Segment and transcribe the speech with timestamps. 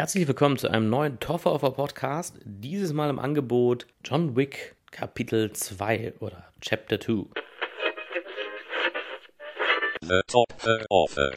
[0.00, 2.36] Herzlich willkommen zu einem neuen Toffer Podcast.
[2.42, 7.26] Dieses Mal im Angebot John Wick Kapitel 2 oder Chapter 2.
[10.00, 10.46] The Top
[10.88, 11.36] Offer.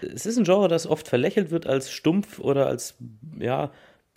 [0.00, 2.96] Es ist ein Genre, das oft verlächelt wird als stumpf oder als
[3.38, 3.70] ja,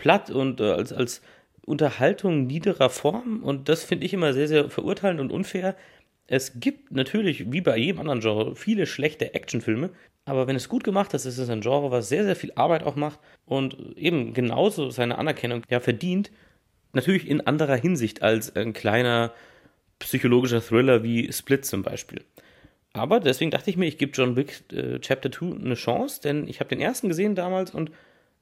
[0.03, 1.21] platt und äh, als, als
[1.65, 3.41] Unterhaltung niederer Form.
[3.41, 5.77] Und das finde ich immer sehr, sehr verurteilend und unfair.
[6.27, 9.91] Es gibt natürlich, wie bei jedem anderen Genre, viele schlechte Actionfilme.
[10.25, 12.83] Aber wenn es gut gemacht ist, ist es ein Genre, was sehr, sehr viel Arbeit
[12.83, 16.31] auch macht und eben genauso seine Anerkennung ja verdient.
[16.91, 19.31] Natürlich in anderer Hinsicht als ein kleiner
[19.99, 22.25] psychologischer Thriller wie Split zum Beispiel.
[22.91, 26.45] Aber deswegen dachte ich mir, ich gebe John Wick äh, Chapter 2 eine Chance, denn
[26.47, 27.89] ich habe den ersten gesehen damals und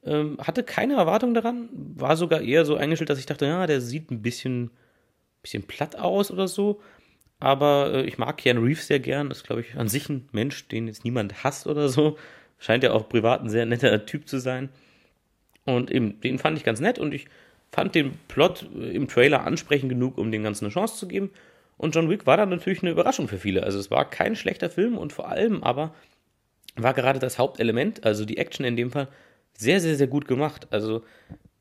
[0.03, 1.69] ähm, hatte keine Erwartung daran.
[1.71, 4.71] War sogar eher so eingestellt, dass ich dachte, ja, der sieht ein bisschen,
[5.41, 6.81] bisschen platt aus oder so.
[7.39, 9.29] Aber äh, ich mag Keanu Reeves sehr gern.
[9.29, 12.17] Das ist, glaube ich, an sich ein Mensch, den jetzt niemand hasst oder so.
[12.59, 14.69] Scheint ja auch privat ein sehr netter Typ zu sein.
[15.65, 17.27] Und eben, den fand ich ganz nett und ich
[17.71, 21.31] fand den Plot äh, im Trailer ansprechend genug, um dem Ganzen eine Chance zu geben.
[21.77, 23.63] Und John Wick war dann natürlich eine Überraschung für viele.
[23.63, 25.95] Also es war kein schlechter Film und vor allem aber
[26.75, 29.07] war gerade das Hauptelement, also die Action in dem Fall,
[29.57, 30.67] sehr, sehr, sehr gut gemacht.
[30.71, 31.03] Also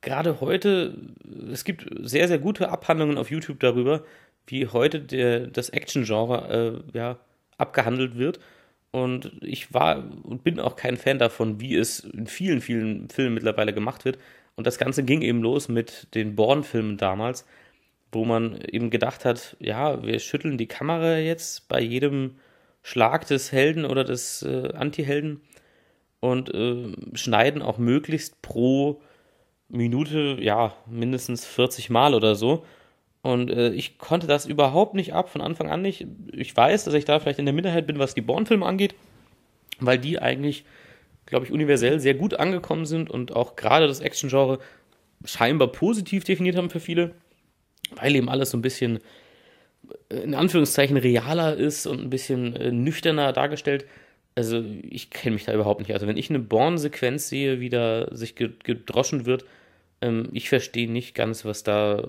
[0.01, 0.97] gerade heute,
[1.53, 4.05] es gibt sehr, sehr gute Abhandlungen auf YouTube darüber,
[4.47, 7.19] wie heute der, das Action-Genre äh, ja,
[7.59, 8.41] abgehandelt wird.
[8.93, 13.35] Und ich war und bin auch kein Fan davon, wie es in vielen, vielen Filmen
[13.35, 14.19] mittlerweile gemacht wird.
[14.57, 17.47] Und das Ganze ging eben los mit den Bourne-Filmen damals,
[18.13, 22.37] wo man eben gedacht hat, ja, wir schütteln die Kamera jetzt bei jedem
[22.83, 25.43] Schlag des Helden oder des äh, Anti-Helden
[26.21, 29.01] und äh, schneiden auch möglichst pro
[29.69, 32.65] Minute, ja, mindestens 40 Mal oder so.
[33.23, 36.07] Und äh, ich konnte das überhaupt nicht ab, von Anfang an nicht.
[36.33, 38.95] Ich weiß, dass ich da vielleicht in der Minderheit bin, was die Born-Filme angeht,
[39.79, 40.65] weil die eigentlich,
[41.27, 44.59] glaube ich, universell sehr gut angekommen sind und auch gerade das Action-Genre
[45.25, 47.13] scheinbar positiv definiert haben für viele,
[47.95, 49.01] weil eben alles so ein bisschen
[50.09, 53.85] äh, in Anführungszeichen realer ist und ein bisschen äh, nüchterner dargestellt
[54.41, 55.93] also ich kenne mich da überhaupt nicht.
[55.93, 59.45] Also wenn ich eine Born-Sequenz sehe, wie da sich gedroschen wird,
[60.01, 62.09] ähm, ich verstehe nicht ganz, was da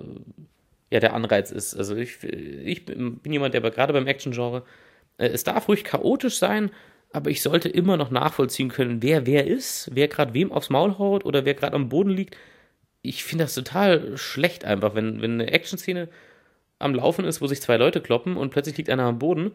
[0.90, 1.76] ja der Anreiz ist.
[1.76, 4.64] Also ich, ich bin jemand, der gerade beim Action-Genre,
[5.18, 6.72] äh, es darf ruhig chaotisch sein,
[7.12, 10.98] aber ich sollte immer noch nachvollziehen können, wer wer ist, wer gerade wem aufs Maul
[10.98, 12.38] haut oder wer gerade am Boden liegt.
[13.02, 16.08] Ich finde das total schlecht einfach, wenn, wenn eine Action-Szene
[16.80, 19.52] am Laufen ist, wo sich zwei Leute kloppen und plötzlich liegt einer am Boden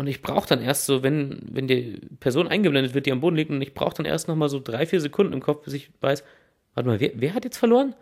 [0.00, 3.36] und ich brauche dann erst so, wenn, wenn die Person eingeblendet wird, die am Boden
[3.36, 5.90] liegt, und ich brauche dann erst nochmal so drei, vier Sekunden im Kopf, bis ich
[6.00, 6.24] weiß,
[6.74, 7.94] warte mal, wer, wer hat jetzt verloren?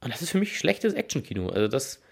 [0.00, 1.50] Und das ist für mich schlechtes Action-Kino.
[1.50, 2.02] Also das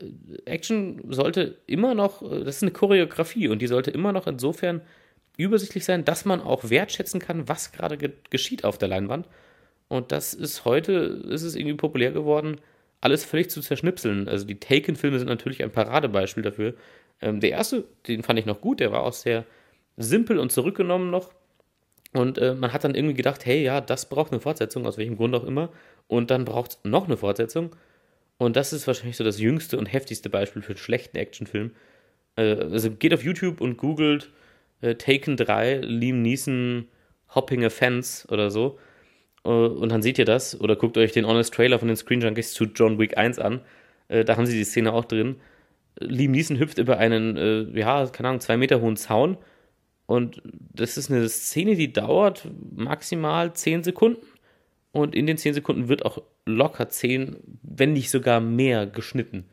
[0.00, 0.04] äh,
[0.44, 4.80] Action sollte immer noch, äh, das ist eine Choreografie und die sollte immer noch insofern
[5.36, 9.28] übersichtlich sein, dass man auch wertschätzen kann, was gerade ge geschieht auf der Leinwand.
[9.88, 12.60] Und das ist heute, ist es irgendwie populär geworden,
[13.00, 14.28] alles völlig zu zerschnipseln.
[14.28, 16.74] Also die Taken-Filme sind natürlich ein Paradebeispiel dafür,
[17.20, 19.44] ähm, der erste, den fand ich noch gut, der war auch sehr
[19.96, 21.32] simpel und zurückgenommen noch.
[22.12, 25.16] Und äh, man hat dann irgendwie gedacht, hey, ja, das braucht eine Fortsetzung, aus welchem
[25.16, 25.70] Grund auch immer.
[26.06, 27.76] Und dann braucht es noch eine Fortsetzung.
[28.38, 31.72] Und das ist wahrscheinlich so das jüngste und heftigste Beispiel für einen schlechten Actionfilm.
[32.36, 34.30] Äh, also geht auf YouTube und googelt
[34.80, 36.88] äh, Taken 3, Liam Neeson,
[37.34, 38.78] Hopping a Fence oder so.
[39.44, 40.58] Äh, und dann seht ihr das.
[40.60, 43.60] Oder guckt euch den Honest Trailer von den Screen Junkies zu John Wick 1 an.
[44.08, 45.36] Äh, da haben sie die Szene auch drin.
[46.00, 49.36] Liam Neeson hüpft über einen, äh, ja, keine Ahnung, zwei Meter hohen Zaun.
[50.06, 54.24] Und das ist eine Szene, die dauert maximal zehn Sekunden.
[54.92, 59.44] Und in den zehn Sekunden wird auch locker zehn, wenn nicht sogar mehr geschnitten.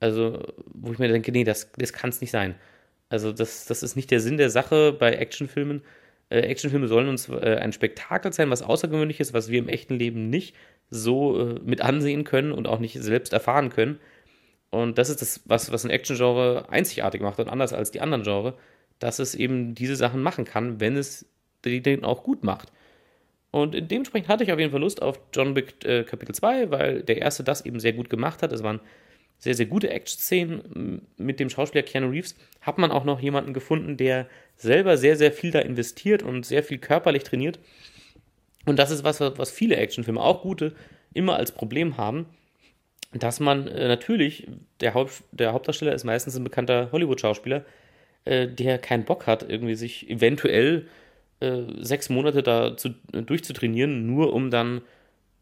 [0.00, 0.42] Also,
[0.72, 2.54] wo ich mir denke, nee, das, das kann es nicht sein.
[3.10, 5.82] Also, das, das ist nicht der Sinn der Sache bei Actionfilmen.
[6.30, 9.94] Äh, Actionfilme sollen uns äh, ein Spektakel sein, was außergewöhnlich ist, was wir im echten
[9.94, 10.54] Leben nicht
[10.88, 13.98] so äh, mit ansehen können und auch nicht selbst erfahren können.
[14.70, 18.22] Und das ist das, was, was ein Action-Genre einzigartig macht und anders als die anderen
[18.22, 18.54] Genre,
[19.00, 21.26] dass es eben diese Sachen machen kann, wenn es
[21.64, 22.72] den auch gut macht.
[23.50, 27.02] Und dementsprechend hatte ich auf jeden Fall Lust auf John Wick äh, Kapitel 2, weil
[27.02, 28.52] der erste das eben sehr gut gemacht hat.
[28.52, 28.80] Es waren
[29.38, 32.36] sehr, sehr gute Action-Szenen mit dem Schauspieler Keanu Reeves.
[32.60, 36.62] Hat man auch noch jemanden gefunden, der selber sehr, sehr viel da investiert und sehr
[36.62, 37.58] viel körperlich trainiert.
[38.66, 40.74] Und das ist was, was viele Actionfilme, auch gute,
[41.12, 42.26] immer als Problem haben
[43.12, 44.46] dass man äh, natürlich,
[44.80, 47.64] der, Haupt, der Hauptdarsteller ist meistens ein bekannter Hollywood-Schauspieler,
[48.24, 50.86] äh, der keinen Bock hat, irgendwie sich eventuell
[51.40, 54.82] äh, sechs Monate da zu, durchzutrainieren, nur um dann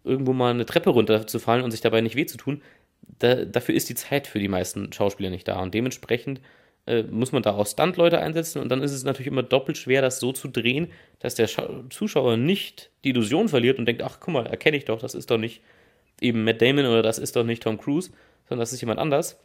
[0.05, 2.62] irgendwo mal eine Treppe runterzufallen und sich dabei nicht weh zu tun,
[3.19, 5.60] da, dafür ist die Zeit für die meisten Schauspieler nicht da.
[5.60, 6.40] Und dementsprechend
[6.87, 10.00] äh, muss man da auch Stunt-Leute einsetzen und dann ist es natürlich immer doppelt schwer,
[10.00, 10.88] das so zu drehen,
[11.19, 14.87] dass der Scha Zuschauer nicht die Illusion verliert und denkt, ach guck mal, erkenne ich
[14.87, 15.60] doch, das ist doch nicht
[16.20, 18.11] eben Matt Damon oder das ist doch nicht Tom Cruise,
[18.49, 19.38] sondern das ist jemand anders.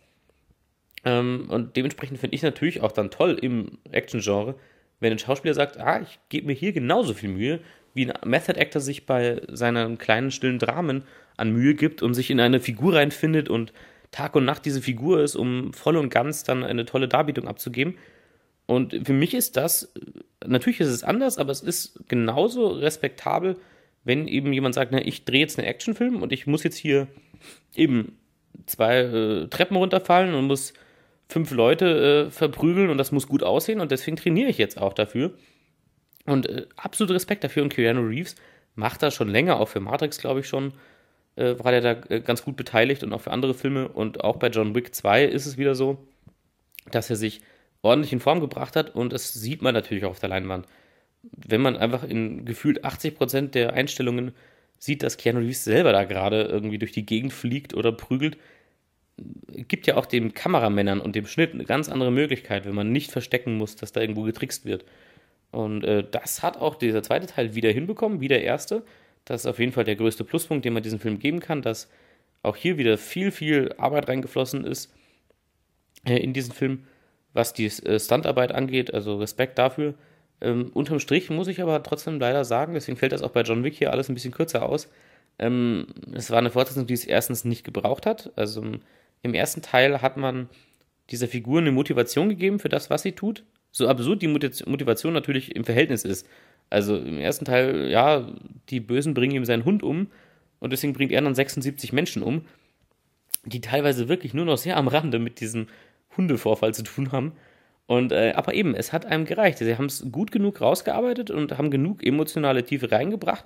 [1.05, 4.55] Ähm, und dementsprechend finde ich natürlich auch dann toll im Action-Genre,
[4.99, 7.59] wenn ein Schauspieler sagt, ah, ich gebe mir hier genauso viel Mühe,
[7.93, 11.03] wie ein Method Actor sich bei seinen kleinen stillen Dramen
[11.37, 13.73] an Mühe gibt und sich in eine Figur reinfindet und
[14.11, 17.97] Tag und Nacht diese Figur ist, um voll und ganz dann eine tolle Darbietung abzugeben.
[18.65, 19.91] Und für mich ist das,
[20.45, 23.57] natürlich ist es anders, aber es ist genauso respektabel,
[24.03, 27.07] wenn eben jemand sagt, na, ich drehe jetzt einen Actionfilm und ich muss jetzt hier
[27.75, 28.17] eben
[28.65, 30.73] zwei äh, Treppen runterfallen und muss
[31.27, 34.93] fünf Leute äh, verprügeln und das muss gut aussehen und deswegen trainiere ich jetzt auch
[34.93, 35.33] dafür.
[36.25, 38.35] Und äh, absolut Respekt dafür und Keanu Reeves
[38.75, 40.73] macht das schon länger, auch für Matrix, glaube ich schon,
[41.35, 43.87] äh, war der da äh, ganz gut beteiligt und auch für andere Filme.
[43.87, 45.97] Und auch bei John Wick 2 ist es wieder so,
[46.91, 47.41] dass er sich
[47.81, 50.67] ordentlich in Form gebracht hat und das sieht man natürlich auch auf der Leinwand.
[51.23, 54.33] Wenn man einfach in gefühlt 80% der Einstellungen
[54.77, 58.37] sieht, dass Keanu Reeves selber da gerade irgendwie durch die Gegend fliegt oder prügelt,
[59.67, 63.11] gibt ja auch den Kameramännern und dem Schnitt eine ganz andere Möglichkeit, wenn man nicht
[63.11, 64.85] verstecken muss, dass da irgendwo getrickst wird.
[65.51, 68.83] Und äh, das hat auch dieser zweite Teil wieder hinbekommen, wie der erste.
[69.25, 71.89] Das ist auf jeden Fall der größte Pluspunkt, den man diesem Film geben kann, dass
[72.41, 74.91] auch hier wieder viel, viel Arbeit reingeflossen ist
[76.05, 76.85] äh, in diesen Film,
[77.33, 78.93] was die äh, Stuntarbeit angeht.
[78.93, 79.93] Also Respekt dafür.
[80.41, 83.63] Ähm, unterm Strich muss ich aber trotzdem leider sagen, deswegen fällt das auch bei John
[83.63, 84.89] Wick hier alles ein bisschen kürzer aus.
[85.39, 88.31] Ähm, es war eine Fortsetzung, die es erstens nicht gebraucht hat.
[88.35, 88.63] Also
[89.21, 90.49] im ersten Teil hat man
[91.09, 93.43] dieser Figur eine Motivation gegeben für das, was sie tut.
[93.71, 96.27] So absurd die Motivation natürlich im Verhältnis ist.
[96.69, 98.27] Also im ersten Teil, ja,
[98.69, 100.07] die Bösen bringen ihm seinen Hund um
[100.59, 102.45] und deswegen bringt er dann 76 Menschen um,
[103.45, 105.67] die teilweise wirklich nur noch sehr am Rande mit diesem
[106.15, 107.33] Hundevorfall zu tun haben.
[107.85, 109.57] Und äh, aber eben, es hat einem gereicht.
[109.57, 113.45] Sie haben es gut genug rausgearbeitet und haben genug emotionale Tiefe reingebracht,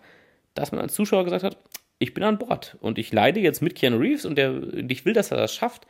[0.53, 1.57] dass man als Zuschauer gesagt hat,
[1.99, 5.05] ich bin an Bord und ich leide jetzt mit Keanu Reeves und, der, und ich
[5.05, 5.87] will, dass er das schafft.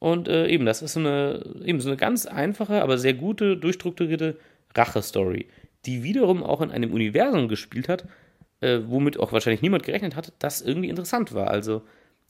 [0.00, 3.56] Und äh, eben, das ist so eine, eben so eine ganz einfache, aber sehr gute,
[3.56, 4.38] durchstrukturierte
[4.76, 5.46] Rache-Story,
[5.86, 8.06] die wiederum auch in einem Universum gespielt hat,
[8.60, 11.48] äh, womit auch wahrscheinlich niemand gerechnet hat, das irgendwie interessant war.
[11.48, 11.82] Also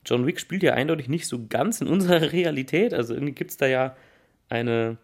[0.04, 2.94] John Wick spielt ja eindeutig nicht so ganz in unserer Realität.
[2.94, 3.96] Also irgendwie gibt es da ja
[4.48, 4.98] eine,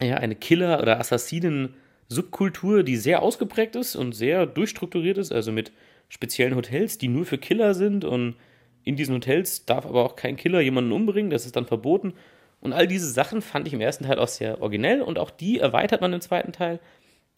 [0.00, 5.72] ja, eine Killer- oder Assassinen-Subkultur, die sehr ausgeprägt ist und sehr durchstrukturiert ist, also mit
[6.08, 8.36] speziellen Hotels, die nur für Killer sind und
[8.84, 12.14] in diesen Hotels darf aber auch kein Killer jemanden umbringen, das ist dann verboten.
[12.60, 15.58] Und all diese Sachen fand ich im ersten Teil auch sehr originell und auch die
[15.58, 16.80] erweitert man im zweiten Teil.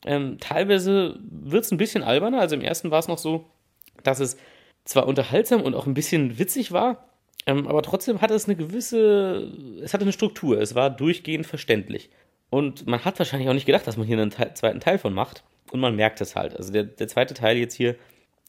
[0.07, 2.41] Ähm, teilweise wird es ein bisschen alberner.
[2.41, 3.51] Also im ersten war es noch so,
[4.03, 4.39] dass es
[4.85, 7.11] zwar unterhaltsam und auch ein bisschen witzig war,
[7.47, 9.53] ähm, aber trotzdem hatte es eine gewisse,
[9.83, 10.61] es hatte eine Struktur.
[10.61, 12.11] Es war durchgehend verständlich.
[12.51, 15.15] Und man hat wahrscheinlich auch nicht gedacht, dass man hier einen Teil, zweiten Teil von
[15.15, 15.45] macht.
[15.71, 16.57] Und man merkt es halt.
[16.57, 17.97] Also der, der zweite Teil jetzt hier,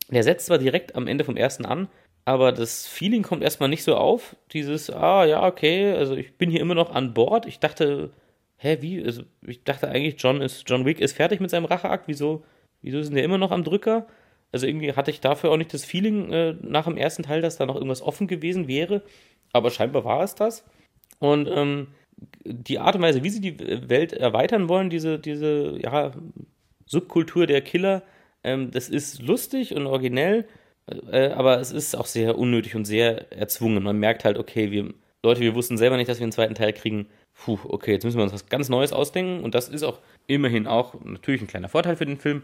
[0.09, 1.87] der setzt zwar direkt am Ende vom ersten an,
[2.25, 4.35] aber das Feeling kommt erstmal nicht so auf.
[4.53, 7.45] Dieses, ah ja, okay, also ich bin hier immer noch an Bord.
[7.45, 8.11] Ich dachte,
[8.57, 9.03] hä, wie?
[9.03, 12.07] Also ich dachte eigentlich, John ist, John Wick ist fertig mit seinem Racheakt.
[12.07, 12.43] Wieso,
[12.81, 14.07] wieso ist denn der immer noch am Drücker?
[14.51, 17.57] Also irgendwie hatte ich dafür auch nicht das Feeling äh, nach dem ersten Teil, dass
[17.57, 19.01] da noch irgendwas offen gewesen wäre.
[19.53, 20.65] Aber scheinbar war es das.
[21.19, 21.87] Und ähm,
[22.43, 23.59] die Art und Weise, wie sie die
[23.89, 26.11] Welt erweitern wollen, diese, diese ja,
[26.85, 28.03] Subkultur der Killer,
[28.43, 30.45] ähm, das ist lustig und originell,
[31.11, 33.83] äh, aber es ist auch sehr unnötig und sehr erzwungen.
[33.83, 36.73] Man merkt halt, okay, wir, Leute, wir wussten selber nicht, dass wir einen zweiten Teil
[36.73, 37.07] kriegen
[37.45, 39.43] puh, okay, jetzt müssen wir uns was ganz Neues ausdenken.
[39.43, 42.43] Und das ist auch immerhin auch natürlich ein kleiner Vorteil für den Film,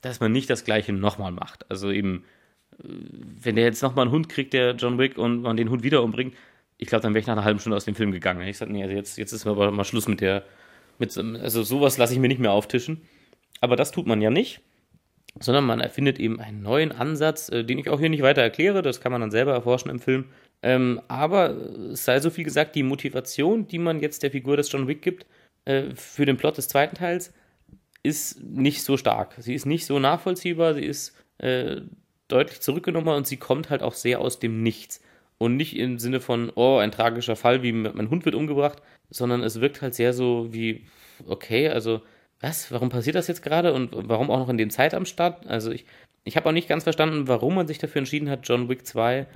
[0.00, 1.70] dass man nicht das Gleiche nochmal macht.
[1.70, 2.24] Also eben,
[2.78, 2.84] äh,
[3.42, 6.02] wenn der jetzt nochmal einen Hund kriegt, der John Wick, und man den Hund wieder
[6.02, 6.34] umbringt,
[6.78, 8.46] ich glaube, dann wäre ich nach einer halben Stunde aus dem Film gegangen.
[8.46, 10.44] Ich sagte, nee, also jetzt, jetzt ist aber mal Schluss mit der,
[10.98, 13.02] mit, also sowas lasse ich mir nicht mehr auftischen.
[13.60, 14.60] Aber das tut man ja nicht,
[15.40, 18.82] sondern man erfindet eben einen neuen Ansatz, äh, den ich auch hier nicht weiter erkläre.
[18.82, 20.26] Das kann man dann selber erforschen im Film.
[20.62, 21.50] Ähm, aber
[21.92, 25.02] es sei so viel gesagt, die Motivation, die man jetzt der Figur des John Wick
[25.02, 25.26] gibt,
[25.64, 27.32] äh, für den Plot des zweiten Teils,
[28.02, 29.34] ist nicht so stark.
[29.38, 31.80] Sie ist nicht so nachvollziehbar, sie ist äh,
[32.28, 35.00] deutlich zurückgenommen und sie kommt halt auch sehr aus dem Nichts.
[35.38, 39.42] Und nicht im Sinne von, oh, ein tragischer Fall, wie mein Hund wird umgebracht, sondern
[39.42, 40.86] es wirkt halt sehr so wie,
[41.26, 42.02] okay, also,
[42.40, 45.46] was, warum passiert das jetzt gerade und warum auch noch in dem Zeitabstand?
[45.46, 45.86] Also ich,
[46.24, 49.26] ich habe auch nicht ganz verstanden, warum man sich dafür entschieden hat, John Wick 2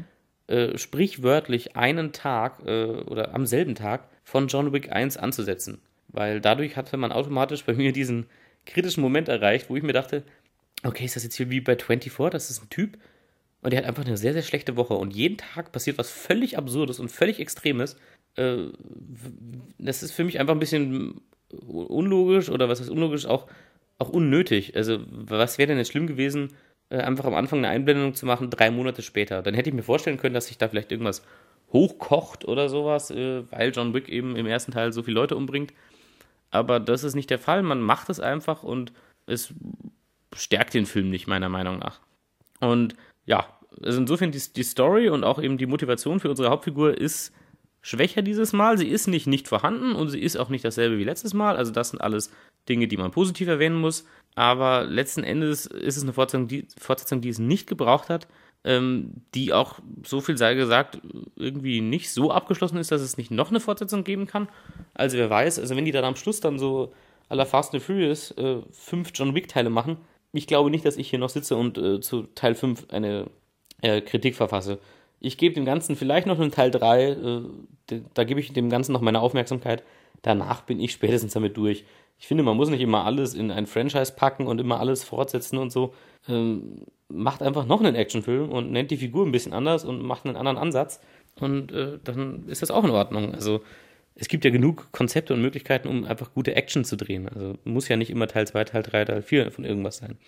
[0.48, 5.80] äh, sprichwörtlich einen Tag äh, oder am selben Tag von John Wick 1 anzusetzen.
[6.08, 8.26] Weil dadurch hatte man automatisch bei mir diesen
[8.64, 10.24] kritischen Moment erreicht, wo ich mir dachte,
[10.84, 12.98] okay, ist das jetzt hier wie bei 24, das ist ein Typ
[13.62, 16.56] und der hat einfach eine sehr, sehr schlechte Woche und jeden Tag passiert was völlig
[16.56, 17.96] Absurdes und völlig Extremes.
[18.36, 18.66] Äh,
[19.78, 21.20] das ist für mich einfach ein bisschen
[21.66, 23.46] unlogisch oder was ist unlogisch, auch,
[23.98, 24.76] auch unnötig.
[24.76, 26.54] Also, was wäre denn jetzt schlimm gewesen,
[26.90, 29.42] äh, einfach am Anfang eine Einblendung zu machen, drei Monate später?
[29.42, 31.22] Dann hätte ich mir vorstellen können, dass sich da vielleicht irgendwas
[31.72, 35.72] hochkocht oder sowas, äh, weil John Wick eben im ersten Teil so viele Leute umbringt.
[36.50, 37.62] Aber das ist nicht der Fall.
[37.62, 38.92] Man macht es einfach und
[39.26, 39.52] es
[40.34, 42.00] stärkt den Film nicht, meiner Meinung nach.
[42.60, 42.94] Und
[43.28, 43.47] ja,
[43.82, 47.32] also insofern die, die Story und auch eben die Motivation für unsere Hauptfigur ist
[47.82, 48.78] schwächer dieses Mal.
[48.78, 51.56] Sie ist nicht nicht vorhanden und sie ist auch nicht dasselbe wie letztes Mal.
[51.56, 52.30] Also das sind alles
[52.68, 54.06] Dinge, die man positiv erwähnen muss.
[54.35, 58.28] Aber letzten Endes ist es eine Fortsetzung, die, Fortsetzung, die es nicht gebraucht hat,
[58.64, 61.00] ähm, die auch, so viel sei gesagt,
[61.37, 64.49] irgendwie nicht so abgeschlossen ist, dass es nicht noch eine Fortsetzung geben kann.
[64.94, 66.94] Also wer weiß, also wenn die dann am Schluss dann so
[67.28, 69.99] à la Fast and Furious äh, fünf John Wick-Teile machen,
[70.32, 73.30] ich glaube nicht, dass ich hier noch sitze und äh, zu Teil 5 eine
[73.82, 74.78] äh, Kritik verfasse.
[75.20, 77.42] Ich gebe dem Ganzen vielleicht noch einen Teil 3, äh,
[78.14, 79.82] da gebe ich dem Ganzen noch meine Aufmerksamkeit.
[80.23, 81.85] Danach bin ich spätestens damit durch.
[82.18, 85.58] Ich finde, man muss nicht immer alles in ein Franchise packen und immer alles fortsetzen
[85.58, 85.94] und so.
[86.28, 90.26] Ähm, macht einfach noch einen Actionfilm und nennt die Figur ein bisschen anders und macht
[90.26, 91.00] einen anderen Ansatz.
[91.40, 93.35] Und äh, dann ist das auch in Ordnung.
[93.35, 93.61] Also
[94.20, 97.28] es gibt ja genug Konzepte und Möglichkeiten, um einfach gute Action zu drehen.
[97.28, 100.18] Also muss ja nicht immer Teil 2, Teil 3, Teil 4 von irgendwas sein.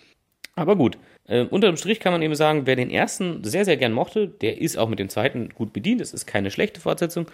[0.55, 3.91] Aber gut, äh, unterm Strich kann man eben sagen, wer den ersten sehr, sehr gern
[3.91, 5.99] mochte, der ist auch mit dem zweiten gut bedient.
[5.99, 7.27] Es ist keine schlechte Fortsetzung.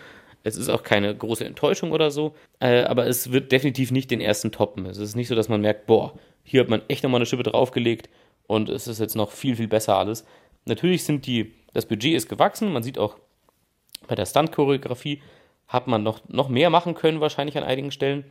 [0.43, 2.35] Es ist auch keine große Enttäuschung oder so.
[2.59, 4.87] Äh, aber es wird definitiv nicht den ersten toppen.
[4.87, 7.43] Es ist nicht so, dass man merkt, boah, hier hat man echt nochmal eine Schippe
[7.43, 8.09] draufgelegt
[8.47, 10.25] und es ist jetzt noch viel, viel besser alles.
[10.65, 12.73] Natürlich sind die, das Budget ist gewachsen.
[12.73, 13.17] Man sieht auch
[14.07, 15.21] bei der Stunt-Choreografie
[15.67, 18.23] hat man noch, noch mehr machen können, wahrscheinlich an einigen Stellen.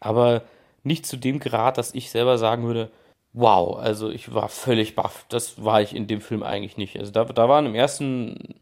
[0.00, 0.42] Aber
[0.82, 2.90] nicht zu dem Grad, dass ich selber sagen würde,
[3.32, 5.24] wow, also ich war völlig baff.
[5.28, 6.98] Das war ich in dem Film eigentlich nicht.
[6.98, 8.54] Also da, da waren im ersten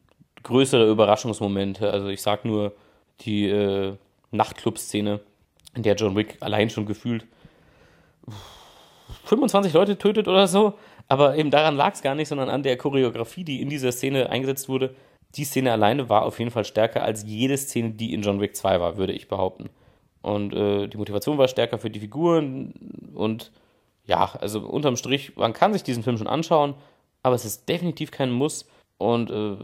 [0.42, 1.90] größere Überraschungsmomente.
[1.90, 2.72] Also ich sag nur
[3.20, 3.94] die äh,
[4.30, 5.20] Nachtclub-Szene,
[5.74, 7.26] in der John Wick allein schon gefühlt
[9.24, 10.74] 25 Leute tötet oder so.
[11.08, 14.28] Aber eben daran lag es gar nicht, sondern an der Choreografie, die in dieser Szene
[14.28, 14.94] eingesetzt wurde.
[15.34, 18.56] Die Szene alleine war auf jeden Fall stärker als jede Szene, die in John Wick
[18.56, 19.68] 2 war, würde ich behaupten.
[20.22, 22.72] Und äh, die Motivation war stärker für die Figuren
[23.14, 23.52] und
[24.04, 26.74] ja, also unterm Strich, man kann sich diesen Film schon anschauen,
[27.22, 28.66] aber es ist definitiv kein Muss.
[28.96, 29.56] Und äh,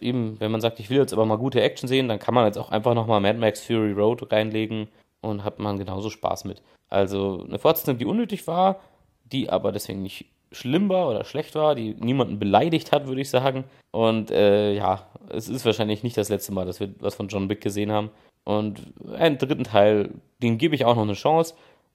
[0.00, 2.46] eben, wenn man sagt, ich will jetzt aber mal gute Action sehen, dann kann man
[2.46, 4.88] jetzt auch einfach nochmal Mad Max Fury Road reinlegen
[5.20, 6.62] und hat man genauso Spaß mit.
[6.88, 8.80] Also eine Fortsetzung, die unnötig war,
[9.24, 13.30] die aber deswegen nicht schlimm war oder schlecht war, die niemanden beleidigt hat, würde ich
[13.30, 13.64] sagen.
[13.90, 17.48] Und äh, ja, es ist wahrscheinlich nicht das letzte Mal, dass wir was von John
[17.48, 18.10] Wick gesehen haben.
[18.44, 18.80] Und
[19.16, 20.10] einen dritten Teil,
[20.42, 21.54] dem gebe ich auch noch eine Chance.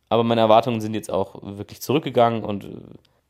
[0.09, 2.69] Aber meine Erwartungen sind jetzt auch wirklich zurückgegangen und äh,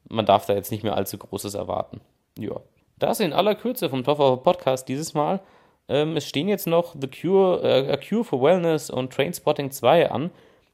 [0.07, 1.99] man darf da jetzt nicht mehr allzu Großes erwarten.
[2.37, 2.55] Ja.
[2.97, 5.41] Das in aller Kürze vom Toffer Podcast dieses Mal.
[5.87, 10.11] Ähm, es stehen jetzt noch The Cure, äh, A Cure for Wellness und Trainspotting 2
[10.11, 10.31] an.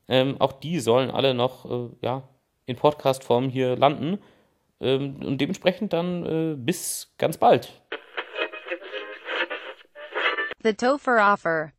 [0.07, 2.23] Ähm, auch die sollen alle noch äh, ja,
[2.65, 4.19] in Podcast-Form hier landen.
[4.81, 7.71] Ähm, und dementsprechend dann äh, bis ganz bald.
[10.63, 11.74] The Topher Offer.